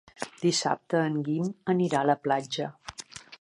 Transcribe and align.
Dissabte 0.45 1.01
en 1.09 1.19
Guim 1.27 1.45
anirà 1.75 2.01
a 2.01 2.09
la 2.13 2.17
platja. 2.25 2.71